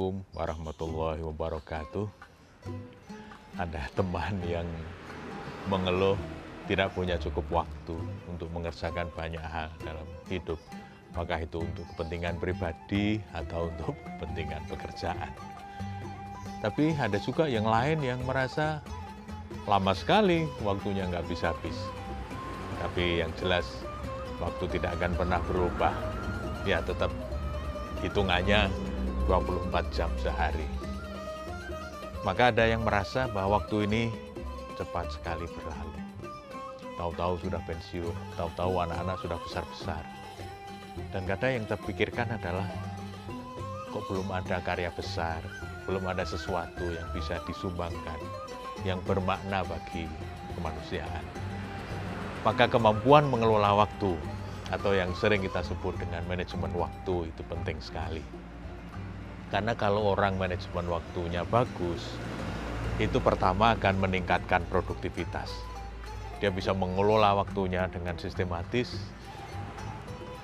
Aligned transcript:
Assalamualaikum 0.00 0.32
warahmatullahi 0.32 1.22
wabarakatuh. 1.28 2.06
Ada 3.60 3.84
teman 3.92 4.32
yang 4.48 4.64
mengeluh 5.68 6.16
tidak 6.64 6.96
punya 6.96 7.20
cukup 7.20 7.44
waktu 7.52 8.00
untuk 8.24 8.48
mengerjakan 8.48 9.12
banyak 9.12 9.44
hal 9.44 9.68
dalam 9.84 10.08
hidup. 10.32 10.56
Apakah 11.12 11.44
itu 11.44 11.60
untuk 11.60 11.84
kepentingan 11.92 12.40
pribadi 12.40 13.20
atau 13.36 13.68
untuk 13.68 13.92
kepentingan 13.92 14.64
pekerjaan. 14.72 15.36
Tapi 16.64 16.96
ada 16.96 17.20
juga 17.20 17.44
yang 17.44 17.68
lain 17.68 18.00
yang 18.00 18.24
merasa 18.24 18.80
lama 19.68 19.92
sekali 19.92 20.48
waktunya 20.64 21.12
nggak 21.12 21.28
bisa 21.28 21.52
habis. 21.52 21.76
Tapi 22.80 23.20
yang 23.20 23.28
jelas 23.36 23.68
waktu 24.40 24.64
tidak 24.80 24.96
akan 24.96 25.12
pernah 25.12 25.44
berubah. 25.44 25.92
Ya 26.64 26.80
tetap 26.80 27.12
hitungannya 28.00 28.72
24 29.28 29.96
jam 29.96 30.08
sehari. 30.20 30.68
Maka 32.20 32.52
ada 32.52 32.68
yang 32.68 32.84
merasa 32.84 33.28
bahwa 33.32 33.60
waktu 33.60 33.88
ini 33.88 34.02
cepat 34.76 35.08
sekali 35.12 35.48
berlalu. 35.48 36.00
Tahu-tahu 37.00 37.40
sudah 37.40 37.60
pensiun, 37.64 38.16
tahu-tahu 38.36 38.84
anak-anak 38.84 39.16
sudah 39.24 39.38
besar-besar. 39.40 40.04
Dan 41.16 41.24
kadang 41.24 41.52
yang 41.56 41.66
terpikirkan 41.68 42.28
adalah 42.36 42.68
kok 43.88 44.04
belum 44.12 44.28
ada 44.28 44.60
karya 44.60 44.92
besar, 44.92 45.40
belum 45.88 46.04
ada 46.04 46.28
sesuatu 46.28 46.84
yang 46.92 47.08
bisa 47.16 47.40
disumbangkan, 47.48 48.20
yang 48.84 49.00
bermakna 49.08 49.64
bagi 49.64 50.04
kemanusiaan. 50.60 51.24
Maka 52.44 52.68
kemampuan 52.68 53.28
mengelola 53.28 53.84
waktu 53.84 54.16
atau 54.70 54.92
yang 54.94 55.10
sering 55.18 55.42
kita 55.42 55.64
sebut 55.66 55.96
dengan 55.98 56.22
manajemen 56.30 56.70
waktu 56.76 57.32
itu 57.32 57.42
penting 57.48 57.80
sekali. 57.82 58.22
Karena 59.50 59.74
kalau 59.74 60.14
orang 60.14 60.38
manajemen 60.38 60.86
waktunya 60.86 61.42
bagus, 61.42 62.22
itu 63.02 63.18
pertama 63.18 63.74
akan 63.74 63.98
meningkatkan 63.98 64.62
produktivitas. 64.70 65.50
Dia 66.38 66.54
bisa 66.54 66.70
mengelola 66.70 67.34
waktunya 67.34 67.90
dengan 67.90 68.14
sistematis, 68.14 68.94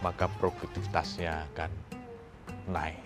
maka 0.02 0.26
produktivitasnya 0.42 1.46
akan 1.54 1.70
naik. 2.66 2.98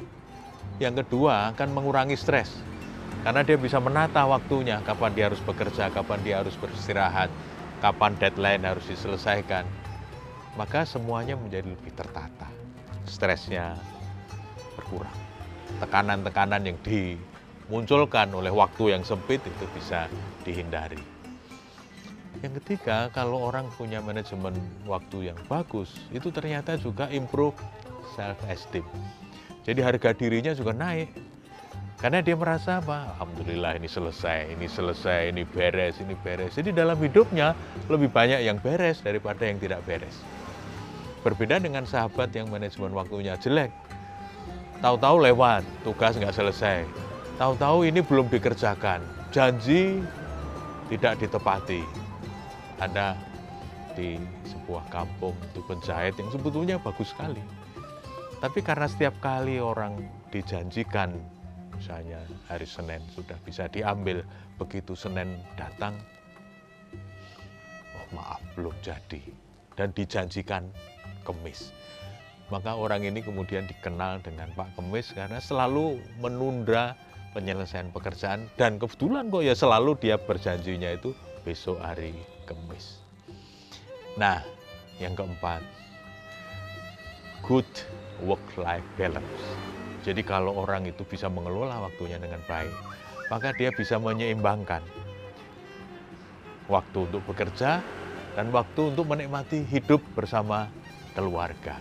Yang 0.80 1.04
kedua 1.04 1.52
akan 1.52 1.68
mengurangi 1.76 2.16
stres, 2.16 2.48
karena 3.20 3.44
dia 3.44 3.60
bisa 3.60 3.76
menata 3.76 4.24
waktunya, 4.24 4.80
kapan 4.80 5.12
dia 5.12 5.28
harus 5.28 5.42
bekerja, 5.44 5.92
kapan 5.92 6.18
dia 6.24 6.40
harus 6.40 6.56
beristirahat, 6.56 7.28
kapan 7.84 8.16
deadline 8.16 8.64
harus 8.64 8.88
diselesaikan. 8.88 9.68
Maka 10.56 10.88
semuanya 10.88 11.36
menjadi 11.36 11.68
lebih 11.68 11.92
tertata, 11.92 12.48
stresnya 13.04 13.76
berkurang 14.74 15.29
tekanan-tekanan 15.78 16.66
yang 16.66 16.78
dimunculkan 16.82 18.34
oleh 18.34 18.50
waktu 18.50 18.98
yang 18.98 19.06
sempit 19.06 19.38
itu 19.46 19.64
bisa 19.70 20.10
dihindari. 20.42 20.98
Yang 22.40 22.64
ketiga, 22.64 23.12
kalau 23.12 23.52
orang 23.52 23.68
punya 23.76 24.00
manajemen 24.00 24.56
waktu 24.88 25.30
yang 25.30 25.38
bagus, 25.44 25.92
itu 26.08 26.32
ternyata 26.32 26.80
juga 26.80 27.06
improve 27.12 27.52
self-esteem. 28.16 28.86
Jadi 29.68 29.80
harga 29.84 30.16
dirinya 30.16 30.56
juga 30.56 30.72
naik. 30.72 31.12
Karena 32.00 32.24
dia 32.24 32.32
merasa 32.32 32.80
apa? 32.80 33.12
Alhamdulillah 33.12 33.76
ini 33.76 33.84
selesai, 33.84 34.56
ini 34.56 34.64
selesai, 34.64 35.36
ini 35.36 35.44
beres, 35.44 36.00
ini 36.00 36.16
beres. 36.24 36.56
Jadi 36.56 36.72
dalam 36.72 36.96
hidupnya 36.96 37.52
lebih 37.92 38.08
banyak 38.08 38.40
yang 38.40 38.56
beres 38.56 39.04
daripada 39.04 39.44
yang 39.44 39.60
tidak 39.60 39.84
beres. 39.84 40.16
Berbeda 41.20 41.60
dengan 41.60 41.84
sahabat 41.84 42.32
yang 42.32 42.48
manajemen 42.48 42.96
waktunya 42.96 43.36
jelek, 43.36 43.68
Tahu-tahu 44.80 45.28
lewat, 45.28 45.60
tugas 45.84 46.16
nggak 46.16 46.32
selesai. 46.32 46.88
Tahu-tahu 47.36 47.84
ini 47.84 48.00
belum 48.00 48.32
dikerjakan, 48.32 49.04
janji 49.28 50.00
tidak 50.88 51.20
ditepati. 51.20 51.84
Ada 52.80 53.12
di 53.92 54.16
sebuah 54.48 54.88
kampung 54.88 55.36
itu 55.52 55.60
penjahit 55.68 56.16
yang 56.16 56.32
sebetulnya 56.32 56.80
bagus 56.80 57.12
sekali. 57.12 57.44
Tapi 58.40 58.64
karena 58.64 58.88
setiap 58.88 59.20
kali 59.20 59.60
orang 59.60 60.00
dijanjikan, 60.32 61.12
misalnya 61.76 62.24
hari 62.48 62.64
Senin 62.64 63.04
sudah 63.12 63.36
bisa 63.44 63.68
diambil, 63.68 64.24
begitu 64.56 64.96
Senin 64.96 65.44
datang, 65.60 65.92
oh 68.00 68.08
maaf 68.16 68.40
belum 68.56 68.72
jadi, 68.80 69.20
dan 69.76 69.92
dijanjikan 69.92 70.72
kemis 71.20 71.68
maka 72.50 72.74
orang 72.74 73.06
ini 73.06 73.22
kemudian 73.22 73.64
dikenal 73.70 74.18
dengan 74.26 74.50
Pak 74.58 74.74
Kemis 74.74 75.14
karena 75.14 75.38
selalu 75.38 76.02
menunda 76.18 76.98
penyelesaian 77.30 77.94
pekerjaan 77.94 78.50
dan 78.58 78.76
kebetulan 78.82 79.30
kok 79.30 79.46
ya 79.46 79.54
selalu 79.54 79.94
dia 80.02 80.18
berjanjinya 80.18 80.90
itu 80.98 81.14
besok 81.46 81.78
hari 81.78 82.12
Kemis. 82.44 82.98
Nah, 84.18 84.42
yang 84.98 85.14
keempat, 85.14 85.62
good 87.46 87.66
work-life 88.26 88.84
balance. 88.98 89.42
Jadi 90.02 90.26
kalau 90.26 90.66
orang 90.66 90.90
itu 90.90 91.06
bisa 91.06 91.30
mengelola 91.30 91.86
waktunya 91.86 92.18
dengan 92.18 92.42
baik, 92.50 92.74
maka 93.30 93.54
dia 93.54 93.70
bisa 93.70 93.96
menyeimbangkan 94.02 94.82
waktu 96.66 96.98
untuk 97.06 97.22
bekerja 97.30 97.78
dan 98.34 98.46
waktu 98.50 98.90
untuk 98.90 99.06
menikmati 99.06 99.62
hidup 99.66 100.02
bersama 100.18 100.66
keluarga. 101.14 101.78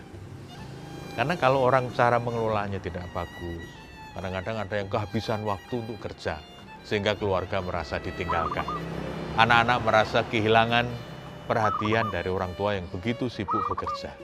Karena 1.18 1.34
kalau 1.34 1.66
orang 1.66 1.90
cara 1.92 2.22
mengelolanya 2.22 2.78
tidak 2.78 3.04
bagus, 3.10 3.66
kadang-kadang 4.14 4.56
ada 4.62 4.74
yang 4.78 4.88
kehabisan 4.88 5.42
waktu 5.42 5.82
untuk 5.82 5.98
kerja, 5.98 6.38
sehingga 6.86 7.18
keluarga 7.18 7.58
merasa 7.58 7.98
ditinggalkan. 7.98 8.64
Anak-anak 9.34 9.78
merasa 9.82 10.20
kehilangan 10.26 10.86
perhatian 11.50 12.14
dari 12.14 12.30
orang 12.30 12.54
tua 12.54 12.78
yang 12.78 12.86
begitu 12.88 13.26
sibuk 13.26 13.66
bekerja. 13.66 14.14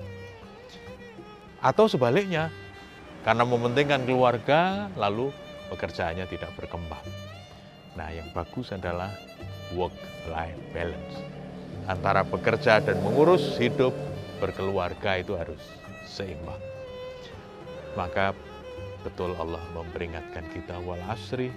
Atau 1.58 1.90
sebaliknya, 1.90 2.54
karena 3.26 3.42
mementingkan 3.42 4.06
keluarga, 4.06 4.86
lalu 4.94 5.34
pekerjaannya 5.74 6.30
tidak 6.30 6.54
berkembang. 6.54 7.02
Nah, 7.98 8.14
yang 8.14 8.30
bagus 8.30 8.70
adalah 8.70 9.10
work-life 9.74 10.60
balance. 10.70 11.16
Antara 11.90 12.22
bekerja 12.22 12.78
dan 12.78 13.02
mengurus 13.02 13.58
hidup 13.58 13.90
berkeluarga 14.38 15.18
itu 15.18 15.34
harus 15.34 15.58
seimbang. 16.06 16.75
Maka 17.96 18.36
betul 19.02 19.32
Allah 19.40 19.62
memperingatkan 19.72 20.44
kita 20.52 20.76
wal 20.84 21.00
asri 21.08 21.48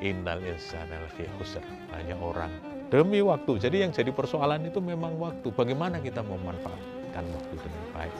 innal 0.00 0.40
insana 0.40 1.04
lafi 1.04 1.28
khusr. 1.38 1.62
Hanya 1.92 2.16
orang 2.18 2.50
demi 2.88 3.20
waktu. 3.20 3.60
Jadi 3.60 3.84
yang 3.84 3.92
jadi 3.92 4.10
persoalan 4.10 4.64
itu 4.64 4.80
memang 4.80 5.20
waktu. 5.20 5.52
Bagaimana 5.52 6.00
kita 6.00 6.24
memanfaatkan 6.24 7.24
waktu 7.24 7.54
dengan 7.60 7.84
baik. 7.92 8.14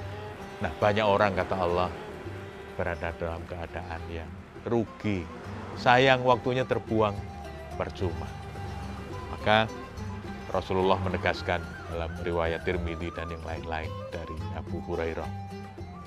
Nah, 0.63 0.71
banyak 0.79 1.07
orang 1.07 1.33
kata 1.35 1.57
Allah 1.57 1.89
berada 2.77 3.11
dalam 3.17 3.43
keadaan 3.49 4.03
yang 4.13 4.31
rugi. 4.69 5.25
Sayang 5.81 6.23
waktunya 6.23 6.63
terbuang 6.63 7.17
percuma. 7.75 8.29
Maka 9.35 9.67
Rasulullah 10.55 10.99
menegaskan 11.03 11.59
dalam 11.91 12.11
riwayat 12.23 12.63
Tirmidzi 12.63 13.11
dan 13.15 13.27
yang 13.27 13.43
lain-lain 13.43 13.91
dari 14.15 14.39
Abu 14.55 14.79
Hurairah 14.87 15.44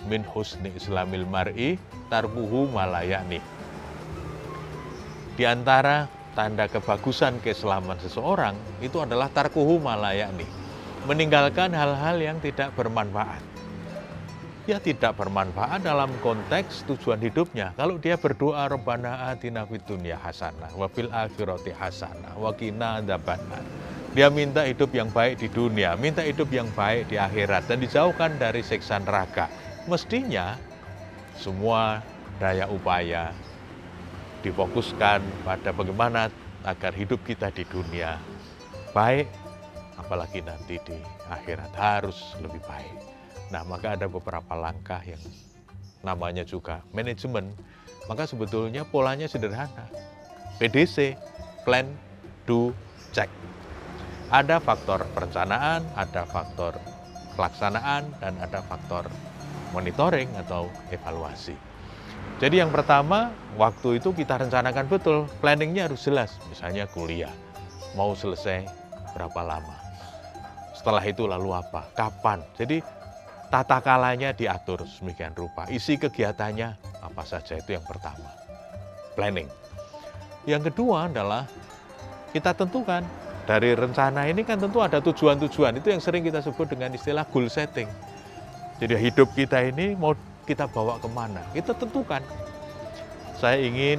min 0.07 0.23
husni 0.23 0.71
islamil 0.73 1.27
mar'i 1.27 1.75
tarbuhu 2.07 2.71
malayani. 2.71 3.43
Di 5.37 5.45
antara 5.45 6.09
tanda 6.33 6.65
kebagusan 6.65 7.37
keislaman 7.43 7.99
seseorang 8.01 8.57
itu 8.81 8.97
adalah 8.97 9.29
tarkuhu 9.29 9.77
malayani. 9.77 10.47
Meninggalkan 11.05 11.71
hal-hal 11.77 12.17
yang 12.17 12.41
tidak 12.41 12.73
bermanfaat. 12.73 13.43
Ya 14.67 14.83
tidak 14.83 15.15
bermanfaat 15.15 15.79
dalam 15.85 16.11
konteks 16.19 16.83
tujuan 16.91 17.23
hidupnya. 17.23 17.71
Kalau 17.79 17.95
dia 17.95 18.19
berdoa 18.19 18.67
Rabbana 18.67 19.31
atina 19.31 19.63
fid 19.63 19.79
dunya 19.87 20.19
hasanah 20.19 20.75
wa 20.75 20.91
fil 20.91 21.07
akhirati 21.07 21.71
hasanah 21.71 22.35
wa 22.35 22.51
qina 22.51 22.99
adzabannar. 22.99 23.63
Dia 24.11 24.27
minta 24.27 24.67
hidup 24.67 24.91
yang 24.91 25.07
baik 25.13 25.39
di 25.39 25.47
dunia, 25.47 25.95
minta 25.95 26.25
hidup 26.25 26.51
yang 26.51 26.67
baik 26.75 27.07
di 27.07 27.15
akhirat 27.15 27.69
dan 27.71 27.79
dijauhkan 27.79 28.35
dari 28.35 28.59
siksa 28.59 28.99
neraka 28.99 29.47
mestinya 29.87 30.59
semua 31.39 32.03
daya 32.37 32.67
upaya 32.69 33.33
difokuskan 34.45 35.23
pada 35.41 35.73
bagaimana 35.73 36.29
agar 36.67 36.91
hidup 36.93 37.23
kita 37.25 37.49
di 37.49 37.63
dunia 37.65 38.19
baik, 38.91 39.25
apalagi 39.97 40.43
nanti 40.43 40.77
di 40.83 40.97
akhirat 41.31 41.73
harus 41.73 42.35
lebih 42.43 42.61
baik. 42.67 42.95
Nah, 43.49 43.63
maka 43.63 43.95
ada 43.95 44.11
beberapa 44.11 44.53
langkah 44.53 44.99
yang 45.07 45.21
namanya 46.03 46.43
juga 46.43 46.83
manajemen. 46.91 47.51
Maka 48.07 48.27
sebetulnya 48.27 48.87
polanya 48.87 49.27
sederhana. 49.27 49.87
PDC, 50.59 51.15
plan, 51.67 51.87
do, 52.47 52.71
check. 53.11 53.27
Ada 54.31 54.59
faktor 54.59 55.07
perencanaan, 55.15 55.83
ada 55.95 56.27
faktor 56.27 56.75
pelaksanaan, 57.39 58.11
dan 58.19 58.33
ada 58.43 58.59
faktor 58.65 59.07
monitoring 59.71 60.29
atau 60.39 60.71
evaluasi. 60.93 61.55
Jadi 62.37 62.61
yang 62.61 62.69
pertama, 62.69 63.33
waktu 63.57 63.97
itu 63.97 64.13
kita 64.13 64.37
rencanakan 64.37 64.85
betul, 64.85 65.25
planningnya 65.41 65.89
harus 65.89 66.05
jelas. 66.05 66.37
Misalnya 66.53 66.85
kuliah, 66.85 67.33
mau 67.97 68.13
selesai 68.13 68.69
berapa 69.17 69.41
lama. 69.41 69.77
Setelah 70.77 71.01
itu 71.01 71.25
lalu 71.25 71.57
apa, 71.57 71.89
kapan. 71.97 72.45
Jadi 72.53 72.85
tata 73.49 73.81
kalanya 73.81 74.37
diatur 74.37 74.85
semikian 74.85 75.33
rupa. 75.33 75.65
Isi 75.73 75.97
kegiatannya 75.97 76.77
apa 77.01 77.23
saja 77.25 77.57
itu 77.57 77.73
yang 77.73 77.81
pertama. 77.81 78.29
Planning. 79.17 79.49
Yang 80.45 80.71
kedua 80.71 81.09
adalah 81.09 81.49
kita 82.29 82.53
tentukan 82.53 83.01
dari 83.49 83.73
rencana 83.73 84.29
ini 84.29 84.45
kan 84.45 84.61
tentu 84.61 84.77
ada 84.83 85.01
tujuan-tujuan. 85.01 85.79
Itu 85.81 85.89
yang 85.89 86.03
sering 86.03 86.21
kita 86.21 86.43
sebut 86.45 86.69
dengan 86.69 86.93
istilah 86.93 87.25
goal 87.33 87.49
setting. 87.49 87.89
Jadi 88.77 88.93
hidup 88.93 89.33
kita 89.33 89.57
ini 89.65 89.97
mau 89.97 90.13
kita 90.45 90.69
bawa 90.69 91.01
ke 91.01 91.09
mana. 91.09 91.41
Kita 91.51 91.73
tentukan. 91.73 92.21
Saya 93.37 93.57
ingin 93.61 93.97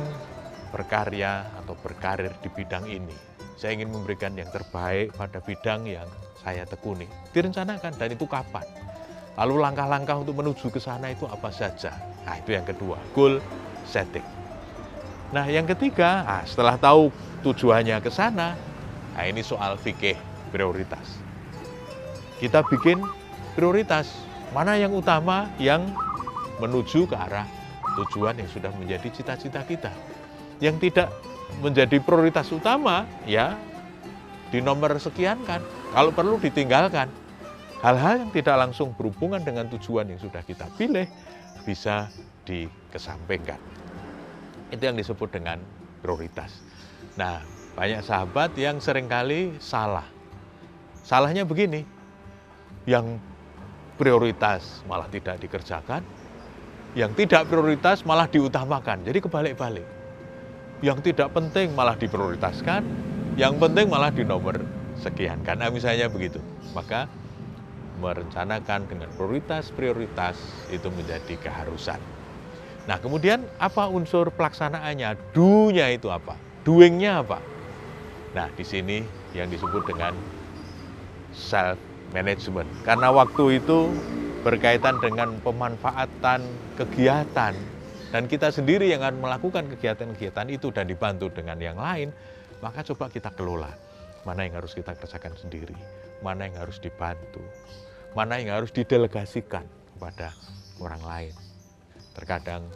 berkarya 0.70 1.46
atau 1.62 1.75
berkarir 1.78 2.30
di 2.42 2.48
bidang 2.50 2.86
ini. 2.86 3.14
Saya 3.58 3.75
ingin 3.75 3.90
memberikan 3.90 4.38
yang 4.38 4.46
terbaik 4.54 5.10
pada 5.19 5.42
bidang 5.42 5.82
yang 5.86 6.06
saya 6.38 6.62
tekuni. 6.62 7.10
Direncanakan 7.34 7.98
dan 7.98 8.08
itu 8.14 8.26
kapan. 8.30 8.62
Lalu 9.38 9.62
langkah-langkah 9.62 10.19
untuk 10.19 10.38
menuju 10.38 10.70
ke 10.70 10.78
sana 10.82 11.10
itu 11.10 11.26
apa 11.26 11.50
saja. 11.50 11.94
Nah 12.26 12.38
itu 12.38 12.54
yang 12.54 12.66
kedua, 12.66 12.98
goal 13.14 13.42
setting. 13.86 14.26
Nah 15.30 15.46
yang 15.46 15.66
ketiga, 15.66 16.22
nah, 16.26 16.42
setelah 16.46 16.78
tahu 16.78 17.10
tujuannya 17.46 18.02
ke 18.02 18.10
sana, 18.10 18.58
nah 19.14 19.25
ini 19.26 19.42
soal 19.42 19.78
fikih 19.78 20.19
prioritas. 20.50 21.19
Kita 22.42 22.62
bikin 22.66 23.02
prioritas, 23.54 24.10
mana 24.52 24.76
yang 24.76 24.92
utama, 24.94 25.50
yang 25.60 25.84
menuju 26.58 27.06
ke 27.06 27.16
arah 27.16 27.46
tujuan 27.98 28.38
yang 28.38 28.50
sudah 28.50 28.70
menjadi 28.78 29.08
cita-cita 29.10 29.62
kita. 29.66 29.90
Yang 30.62 30.90
tidak 30.90 31.08
menjadi 31.62 31.98
prioritas 31.98 32.50
utama, 32.54 33.06
ya 33.26 33.58
di 34.54 34.62
nomor 34.62 34.96
sekian 34.98 35.42
kan. 35.44 35.60
Kalau 35.92 36.14
perlu 36.14 36.38
ditinggalkan. 36.38 37.10
Hal-hal 37.78 38.26
yang 38.26 38.34
tidak 38.34 38.58
langsung 38.58 38.90
berhubungan 38.98 39.38
dengan 39.38 39.70
tujuan 39.70 40.10
yang 40.10 40.18
sudah 40.18 40.42
kita 40.42 40.66
pilih 40.74 41.06
bisa 41.62 42.10
dikesampingkan. 42.42 43.54
Itu 44.74 44.82
yang 44.82 44.98
disebut 44.98 45.30
dengan 45.30 45.62
prioritas. 46.02 46.58
Nah, 47.14 47.38
banyak 47.78 48.02
sahabat 48.02 48.50
yang 48.58 48.82
sering 48.82 49.06
kali 49.06 49.54
salah. 49.62 50.02
Salahnya 51.06 51.46
begini, 51.46 51.86
yang 52.82 53.22
prioritas 53.98 54.86
malah 54.86 55.10
tidak 55.10 55.42
dikerjakan, 55.42 56.00
yang 56.94 57.12
tidak 57.18 57.50
prioritas 57.50 58.06
malah 58.06 58.30
diutamakan. 58.30 59.02
Jadi 59.04 59.18
kebalik-balik. 59.20 59.86
Yang 60.78 61.10
tidak 61.10 61.34
penting 61.34 61.74
malah 61.74 61.98
diprioritaskan, 61.98 62.86
yang 63.34 63.58
penting 63.58 63.90
malah 63.90 64.14
di 64.14 64.22
nomor 64.22 64.62
sekian. 65.02 65.42
Karena 65.42 65.68
misalnya 65.68 66.06
begitu. 66.06 66.38
Maka 66.72 67.10
merencanakan 67.98 68.86
dengan 68.86 69.10
prioritas-prioritas 69.18 70.38
itu 70.70 70.86
menjadi 70.94 71.34
keharusan. 71.42 71.98
Nah 72.86 72.96
kemudian 73.02 73.42
apa 73.58 73.90
unsur 73.90 74.30
pelaksanaannya? 74.30 75.18
Do-nya 75.34 75.90
itu 75.90 76.08
apa? 76.08 76.38
Doing-nya 76.62 77.26
apa? 77.26 77.42
Nah 78.38 78.46
di 78.54 78.62
sini 78.62 79.02
yang 79.34 79.50
disebut 79.50 79.82
dengan 79.90 80.14
self 81.34 81.76
management. 82.12 82.69
Karena 82.84 83.12
waktu 83.12 83.60
itu 83.60 83.93
berkaitan 84.46 85.02
dengan 85.02 85.37
pemanfaatan 85.43 86.46
kegiatan 86.78 87.52
dan 88.08 88.22
kita 88.25 88.49
sendiri 88.49 88.88
yang 88.88 89.05
akan 89.05 89.20
melakukan 89.20 89.69
kegiatan-kegiatan 89.76 90.46
itu 90.49 90.72
dan 90.72 90.88
dibantu 90.88 91.28
dengan 91.28 91.60
yang 91.60 91.76
lain, 91.76 92.08
maka 92.64 92.81
coba 92.81 93.12
kita 93.12 93.28
kelola. 93.37 93.69
Mana 94.25 94.49
yang 94.49 94.60
harus 94.60 94.72
kita 94.72 94.96
kerjakan 94.96 95.37
sendiri, 95.37 95.76
mana 96.25 96.49
yang 96.49 96.56
harus 96.60 96.81
dibantu, 96.81 97.40
mana 98.16 98.40
yang 98.40 98.56
harus 98.56 98.72
didelegasikan 98.72 99.64
kepada 99.96 100.32
orang 100.81 101.02
lain. 101.04 101.34
Terkadang 102.16 102.66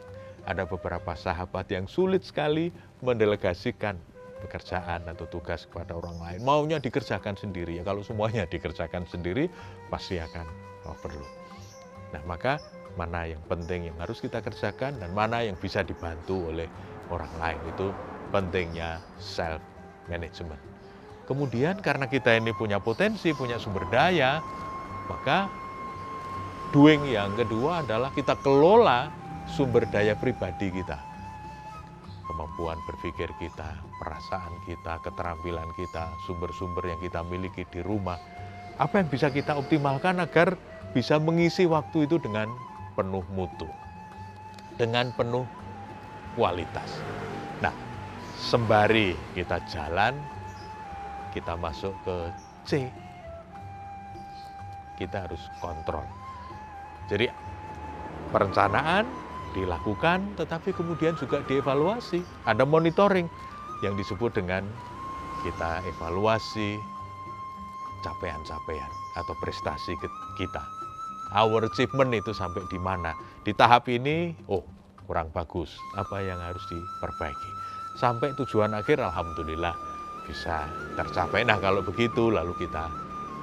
ada 0.45 0.69
beberapa 0.69 1.15
sahabat 1.17 1.67
yang 1.73 1.87
sulit 1.89 2.23
sekali 2.27 2.71
mendelegasikan 3.03 3.99
pekerjaan 4.43 5.07
atau 5.07 5.25
tugas 5.31 5.71
kepada 5.71 5.95
orang 5.95 6.19
lain. 6.19 6.41
Maunya 6.43 6.83
dikerjakan 6.83 7.39
sendiri. 7.39 7.79
Ya 7.79 7.87
kalau 7.87 8.03
semuanya 8.03 8.45
dikerjakan 8.51 9.07
sendiri 9.07 9.47
pasti 9.87 10.19
akan 10.19 10.47
oh, 10.91 10.99
perlu. 10.99 11.27
Nah, 12.13 12.23
maka 12.27 12.59
mana 12.99 13.25
yang 13.25 13.41
penting 13.49 13.89
yang 13.89 13.97
harus 13.97 14.21
kita 14.21 14.45
kerjakan 14.45 15.01
dan 15.01 15.11
mana 15.17 15.41
yang 15.47 15.57
bisa 15.57 15.81
dibantu 15.81 16.53
oleh 16.53 16.69
orang 17.09 17.31
lain 17.41 17.61
itu 17.73 17.89
pentingnya 18.35 19.01
self 19.17 19.63
management. 20.11 20.61
Kemudian 21.25 21.79
karena 21.81 22.11
kita 22.11 22.35
ini 22.37 22.51
punya 22.53 22.83
potensi, 22.83 23.33
punya 23.33 23.57
sumber 23.57 23.87
daya, 23.89 24.43
maka 25.09 25.49
doing 26.75 27.07
yang 27.09 27.33
kedua 27.39 27.87
adalah 27.87 28.11
kita 28.13 28.37
kelola 28.43 29.09
sumber 29.49 29.87
daya 29.89 30.19
pribadi 30.19 30.69
kita. 30.69 31.12
Kemampuan 32.33 32.81
berpikir 32.89 33.29
kita, 33.37 33.77
perasaan 34.01 34.57
kita, 34.65 35.05
keterampilan 35.05 35.69
kita, 35.77 36.17
sumber-sumber 36.25 36.81
yang 36.89 36.97
kita 36.97 37.21
miliki 37.21 37.69
di 37.69 37.85
rumah. 37.85 38.17
Apa 38.81 39.05
yang 39.05 39.13
bisa 39.13 39.29
kita 39.29 39.53
optimalkan 39.53 40.17
agar 40.17 40.57
bisa 40.97 41.21
mengisi 41.21 41.69
waktu 41.69 42.09
itu 42.09 42.17
dengan 42.17 42.49
penuh 42.97 43.21
mutu, 43.37 43.69
dengan 44.81 45.13
penuh 45.13 45.45
kualitas. 46.33 47.05
Nah, 47.61 47.77
sembari 48.41 49.13
kita 49.37 49.61
jalan, 49.69 50.17
kita 51.37 51.53
masuk 51.61 51.93
ke 52.01 52.17
C, 52.65 52.89
kita 54.97 55.29
harus 55.29 55.53
kontrol. 55.61 56.09
Jadi 57.13 57.29
perencanaan 58.33 59.05
dilakukan, 59.53 60.37
tetapi 60.37 60.73
kemudian 60.73 61.17
juga 61.17 61.45
dievaluasi. 61.45 62.25
Ada 62.49 62.65
monitoring 62.65 63.29
yang 63.85 63.95
disebut 63.97 64.37
dengan 64.37 64.65
kita 65.47 65.83
evaluasi 65.87 66.79
capaian-capaian 68.03 68.91
atau 69.15 69.35
prestasi 69.39 69.95
kita 70.39 70.63
our 71.33 71.65
achievement 71.65 72.13
itu 72.13 72.31
sampai 72.37 72.63
di 72.69 72.77
mana. 72.77 73.17
Di 73.43 73.57
tahap 73.57 73.89
ini, 73.89 74.37
oh 74.53 74.63
kurang 75.09 75.33
bagus, 75.33 75.73
apa 75.99 76.21
yang 76.23 76.39
harus 76.39 76.63
diperbaiki. 76.69 77.51
Sampai 77.99 78.33
tujuan 78.37 78.73
akhir, 78.73 79.01
Alhamdulillah 79.01 79.75
bisa 80.29 80.69
tercapai. 80.97 81.45
Nah 81.45 81.59
kalau 81.59 81.83
begitu, 81.83 82.31
lalu 82.31 82.55
kita 82.57 82.89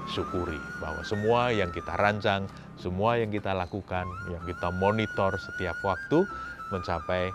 syukuri 0.10 0.58
bahwa 0.82 1.02
semua 1.06 1.54
yang 1.54 1.70
kita 1.70 1.94
rancang, 1.96 2.50
semua 2.82 3.16
yang 3.22 3.30
kita 3.30 3.54
lakukan, 3.54 4.10
yang 4.34 4.42
kita 4.44 4.74
monitor 4.74 5.38
setiap 5.38 5.78
waktu, 5.86 6.26
mencapai 6.74 7.30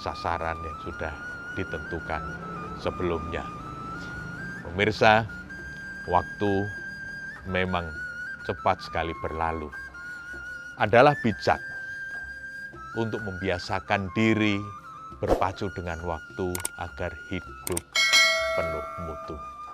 sasaran 0.00 0.56
yang 0.60 0.78
sudah 0.84 1.12
ditentukan 1.56 2.22
sebelumnya. 2.78 3.42
Pemirsa, 4.62 5.26
waktu 6.06 6.52
memang 7.48 7.88
cepat 8.46 8.80
sekali 8.84 9.12
berlalu 9.24 9.68
adalah 10.78 11.16
bijak 11.24 11.58
untuk 12.96 13.20
membiasakan 13.26 14.08
diri 14.14 14.60
berpacu 15.18 15.66
dengan 15.74 15.98
waktu 16.06 16.54
agar 16.78 17.10
hidup 17.26 17.82
penuh 18.54 18.86
mutu. 19.04 19.57